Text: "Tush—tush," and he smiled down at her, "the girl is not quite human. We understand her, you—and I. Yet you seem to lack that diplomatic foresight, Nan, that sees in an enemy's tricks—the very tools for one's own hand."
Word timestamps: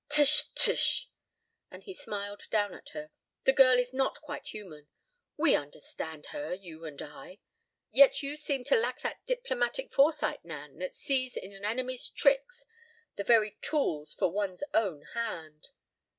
"Tush—tush," 0.09 1.09
and 1.69 1.83
he 1.83 1.93
smiled 1.93 2.47
down 2.49 2.73
at 2.73 2.89
her, 2.89 3.11
"the 3.43 3.53
girl 3.53 3.77
is 3.77 3.93
not 3.93 4.19
quite 4.19 4.47
human. 4.47 4.87
We 5.37 5.55
understand 5.55 6.25
her, 6.33 6.55
you—and 6.55 6.99
I. 7.03 7.37
Yet 7.91 8.23
you 8.23 8.35
seem 8.35 8.63
to 8.63 8.75
lack 8.75 9.01
that 9.01 9.23
diplomatic 9.27 9.93
foresight, 9.93 10.43
Nan, 10.43 10.79
that 10.79 10.95
sees 10.95 11.37
in 11.37 11.53
an 11.53 11.65
enemy's 11.65 12.09
tricks—the 12.09 13.23
very 13.23 13.59
tools 13.61 14.15
for 14.15 14.31
one's 14.31 14.63
own 14.73 15.03
hand." 15.13 15.69